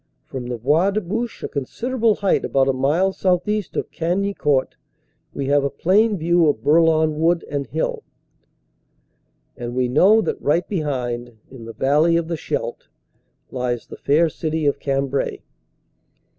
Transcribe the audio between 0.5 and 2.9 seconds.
Bois de Bouche, a considerable height about a